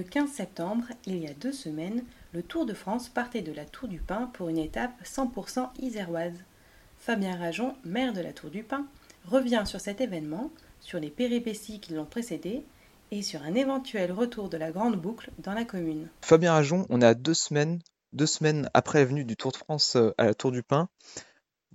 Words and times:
Le 0.00 0.06
15 0.06 0.30
septembre, 0.30 0.84
il 1.04 1.18
y 1.18 1.26
a 1.26 1.34
deux 1.34 1.52
semaines, 1.52 2.04
le 2.32 2.42
Tour 2.42 2.64
de 2.64 2.72
France 2.72 3.10
partait 3.10 3.42
de 3.42 3.52
la 3.52 3.66
Tour 3.66 3.86
du 3.86 3.98
Pin 3.98 4.30
pour 4.32 4.48
une 4.48 4.56
étape 4.56 4.92
100% 5.04 5.68
iséroise. 5.78 6.42
Fabien 6.96 7.36
Rajon, 7.36 7.74
maire 7.84 8.14
de 8.14 8.22
la 8.22 8.32
Tour 8.32 8.48
du 8.48 8.62
Pin, 8.62 8.86
revient 9.26 9.64
sur 9.66 9.78
cet 9.78 10.00
événement, 10.00 10.50
sur 10.80 11.00
les 11.00 11.10
péripéties 11.10 11.80
qui 11.80 11.92
l'ont 11.92 12.06
précédé 12.06 12.64
et 13.10 13.20
sur 13.20 13.42
un 13.42 13.54
éventuel 13.54 14.10
retour 14.10 14.48
de 14.48 14.56
la 14.56 14.70
Grande 14.70 14.96
Boucle 14.96 15.32
dans 15.38 15.52
la 15.52 15.66
commune. 15.66 16.08
Fabien 16.22 16.54
Rajon, 16.54 16.86
on 16.88 17.02
est 17.02 17.06
à 17.06 17.12
deux 17.12 17.34
semaines, 17.34 17.78
deux 18.14 18.24
semaines 18.24 18.70
après 18.72 19.00
la 19.00 19.04
venue 19.04 19.26
du 19.26 19.36
Tour 19.36 19.52
de 19.52 19.58
France 19.58 19.96
euh, 19.96 20.14
à 20.16 20.24
la 20.24 20.32
Tour 20.32 20.50
du 20.50 20.62
Pin. 20.62 20.88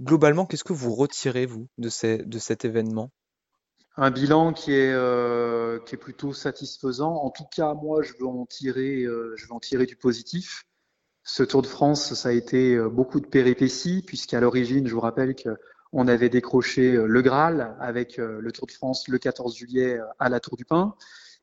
Globalement, 0.00 0.46
qu'est-ce 0.46 0.64
que 0.64 0.72
vous 0.72 0.94
retirez, 0.94 1.44
vous, 1.44 1.66
de, 1.76 1.90
cet 1.90 2.64
événement? 2.64 3.10
Un 3.96 4.10
bilan 4.10 4.52
qui 4.52 4.72
est 4.72 4.92
euh, 4.92 5.78
qui 5.80 5.94
est 5.94 5.98
plutôt 5.98 6.32
satisfaisant. 6.32 7.14
En 7.14 7.30
tout 7.30 7.44
cas, 7.44 7.74
moi, 7.74 8.02
je 8.02 8.12
veux 8.18 8.26
en 8.26 8.46
tirer 8.46 9.02
euh, 9.04 9.34
je 9.36 9.46
veux 9.46 9.52
en 9.52 9.60
tirer 9.60 9.86
du 9.86 9.96
positif. 9.96 10.64
Ce 11.22 11.42
Tour 11.42 11.62
de 11.62 11.66
France, 11.66 12.14
ça 12.14 12.30
a 12.30 12.32
été 12.32 12.74
euh, 12.74 12.88
beaucoup 12.88 13.20
de 13.20 13.26
péripéties 13.26 14.02
puisqu'à 14.02 14.40
l'origine, 14.40 14.86
je 14.86 14.94
vous 14.94 15.00
rappelle 15.00 15.34
que 15.34 15.56
on 15.92 16.08
avait 16.08 16.28
décroché 16.28 16.90
le 16.92 17.22
Graal 17.22 17.76
avec 17.78 18.16
le 18.16 18.50
Tour 18.50 18.66
de 18.66 18.72
France 18.72 19.06
le 19.06 19.16
14 19.16 19.54
juillet 19.54 20.00
à 20.18 20.28
la 20.28 20.40
Tour 20.40 20.56
du 20.56 20.64
Pin. 20.64 20.96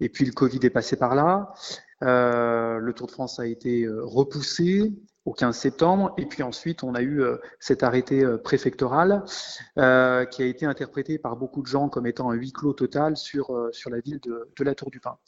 Et 0.00 0.08
puis 0.08 0.24
le 0.24 0.32
Covid 0.32 0.60
est 0.62 0.70
passé 0.70 0.96
par 0.96 1.14
là. 1.14 1.52
le 2.00 2.90
Tour 2.92 3.08
de 3.08 3.12
France 3.12 3.38
a 3.40 3.46
été 3.46 3.86
repoussé 3.86 4.94
au 5.28 5.32
15 5.32 5.56
septembre. 5.56 6.14
Et 6.16 6.24
puis 6.24 6.42
ensuite, 6.42 6.82
on 6.82 6.94
a 6.94 7.02
eu 7.02 7.20
euh, 7.20 7.36
cet 7.60 7.82
arrêté 7.82 8.24
euh, 8.24 8.38
préfectoral 8.38 9.24
euh, 9.78 10.24
qui 10.24 10.42
a 10.42 10.46
été 10.46 10.64
interprété 10.64 11.18
par 11.18 11.36
beaucoup 11.36 11.62
de 11.62 11.66
gens 11.66 11.90
comme 11.90 12.06
étant 12.06 12.30
un 12.30 12.34
huis 12.34 12.52
clos 12.52 12.72
total 12.72 13.16
sur, 13.16 13.68
sur 13.72 13.90
la 13.90 14.00
ville 14.00 14.20
de, 14.20 14.48
de 14.56 14.64
la 14.64 14.74
Tour 14.74 14.90
du 14.90 15.00
Pin. 15.00 15.18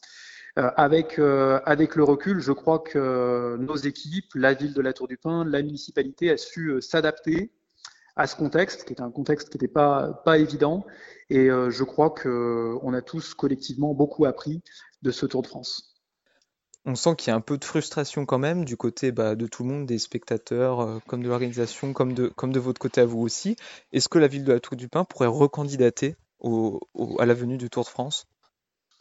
avec, 0.57 1.19
avec 1.19 1.97
le 1.97 2.05
recul, 2.05 2.41
je 2.41 2.53
crois 2.53 2.79
que 2.79 3.57
nos 3.59 3.77
équipes, 3.77 4.33
la 4.35 4.55
ville 4.55 4.75
de 4.75 4.81
la 4.81 4.93
Tour 4.93 5.07
du 5.07 5.17
Pin, 5.17 5.45
la 5.45 5.63
municipalité 5.63 6.31
a 6.31 6.37
su 6.37 6.81
s'adapter 6.81 7.53
à 8.17 8.27
ce 8.27 8.37
contexte, 8.37 8.85
qui 8.85 8.93
est 8.93 9.01
un 9.01 9.11
contexte 9.11 9.51
qui 9.51 9.57
n'était 9.57 9.73
pas, 9.73 10.23
pas 10.25 10.39
évident. 10.39 10.85
Et 11.29 11.49
je 11.49 11.85
crois 11.85 12.11
qu'on 12.11 12.93
a 12.93 13.03
tous 13.03 13.35
collectivement 13.35 13.95
beaucoup 13.95 14.25
appris 14.25 14.63
de 15.03 15.11
ce 15.11 15.27
Tour 15.27 15.43
de 15.43 15.47
France 15.47 15.90
on 16.91 16.97
sent 16.97 17.15
qu'il 17.17 17.29
y 17.29 17.31
a 17.31 17.37
un 17.37 17.41
peu 17.41 17.57
de 17.57 17.65
frustration 17.65 18.27
quand 18.27 18.39
même 18.39 18.65
du 18.65 18.77
côté 18.77 19.13
bah, 19.13 19.37
de 19.37 19.47
tout 19.47 19.63
le 19.63 19.71
monde, 19.71 19.87
des 19.87 19.99
spectateurs, 19.99 20.81
euh, 20.81 20.99
comme 21.07 21.23
de 21.23 21.29
l'organisation, 21.29 21.93
comme 21.93 22.15
de, 22.15 22.59
votre 22.59 22.81
côté 22.81 23.01
à 23.01 23.07
vous 23.07 23.21
aussi. 23.21 23.57
Est-ce 23.93 24.09
que 24.09 24.19
la 24.19 24.27
ville 24.27 24.45
de 24.45 24.53
la 24.53 24.61
Tour 24.61 24.77
du 24.77 24.89
Pin 24.89 25.05
pourrait 25.05 25.29
recandidater 25.29 26.17
à 26.43 27.27
la 27.27 27.35
venue 27.35 27.59
du 27.59 27.71
Tour 27.71 27.85
de 27.85 27.89
France? 27.89 28.27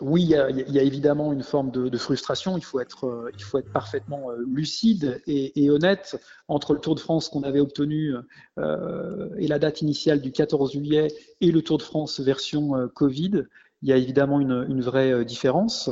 Oui, 0.02 0.22
il 0.24 0.30
y, 0.30 0.80
a, 0.80 0.84
évidemment 0.84 1.34
une 1.34 1.44
forme 1.44 1.72
de, 1.72 1.98
frustration. 1.98 2.58
Il 2.58 2.64
faut 2.64 2.80
être, 2.80 3.06
euh, 3.06 3.62
parfaitement 3.74 4.32
euh, 4.32 4.38
lucide 4.48 5.22
et, 5.28 5.70
honnête 5.70 6.18
entre 6.48 6.74
le 6.74 6.80
Tour 6.80 6.96
de 6.96 7.02
France 7.02 7.28
qu'on 7.28 7.44
avait 7.44 7.60
obtenu 7.60 8.14
et 8.58 9.48
la 9.48 9.60
date 9.60 9.82
initiale 9.82 10.22
du 10.22 10.32
14 10.32 10.72
juillet 10.72 11.08
et 11.42 11.52
le 11.52 11.62
Tour 11.62 11.80
de 11.80 11.84
France 11.84 12.20
version 12.20 12.88
Covid. 12.94 13.44
Il 13.82 13.90
y 13.90 13.94
a 13.94 13.98
évidemment 13.98 14.40
une 14.40 14.82
vraie 14.82 15.26
différence. 15.26 15.90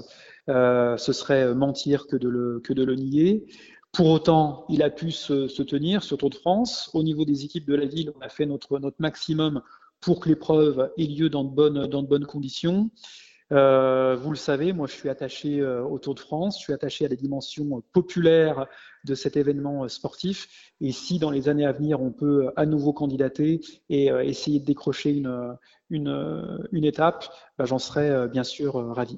Euh, 0.50 0.96
ce 0.98 1.12
serait 1.12 1.54
mentir 1.54 2.08
que 2.08 2.16
de 2.16 2.30
le, 2.30 2.60
que 2.62 2.74
de 2.74 2.84
le 2.84 2.96
nier. 2.96 3.46
Pour 3.92 4.08
autant, 4.08 4.66
il 4.70 4.82
a 4.84 4.90
pu 4.90 5.12
se, 5.12 5.48
se, 5.48 5.64
tenir 5.64 6.04
sur 6.04 6.18
Tour 6.18 6.30
de 6.30 6.36
France. 6.36 6.90
Au 6.94 7.04
niveau 7.04 7.26
des 7.26 7.44
équipes 7.44 7.68
de 7.68 7.76
la 7.76 7.86
ville, 7.86 8.12
on 8.16 8.22
a 8.22 8.30
fait 8.30 8.46
notre, 8.46 8.80
notre 8.80 8.98
maximum 9.00 9.62
pour 10.00 10.20
que 10.20 10.30
l'épreuve 10.30 10.92
ait 10.98 11.06
lieu 11.06 11.30
dans 11.30 11.44
de 11.44 11.50
bonnes, 11.50 11.88
dans 11.88 12.02
de 12.02 12.08
bonnes 12.08 12.26
conditions. 12.26 12.90
Euh, 13.54 14.16
vous 14.16 14.30
le 14.30 14.36
savez, 14.38 14.74
moi 14.74 14.88
je 14.88 14.94
suis 14.94 15.08
attaché 15.08 15.62
euh, 15.62 15.82
au 15.82 16.00
Tour 16.00 16.16
de 16.16 16.20
France, 16.20 16.58
je 16.60 16.64
suis 16.64 16.74
attaché 16.74 17.06
à 17.06 17.08
la 17.08 17.16
dimension 17.16 17.82
populaire 17.94 18.68
de 19.06 19.16
cet 19.16 19.38
événement 19.38 19.88
sportif. 19.88 20.72
Et 20.82 20.92
si 20.92 21.18
dans 21.18 21.32
les 21.32 21.48
années 21.48 21.66
à 21.66 21.72
venir 21.72 22.02
on 22.02 22.12
peut 22.12 22.52
à 22.58 22.66
nouveau 22.66 22.92
candidater 22.92 23.62
et 23.90 24.08
essayer 24.08 24.60
de 24.60 24.66
décrocher 24.66 25.12
une, 25.12 25.58
une, 25.90 26.60
une 26.74 26.84
étape, 26.84 27.26
bah, 27.58 27.64
j'en 27.64 27.80
serais 27.80 28.28
bien 28.28 28.44
sûr 28.44 28.74
ravi. 28.94 29.18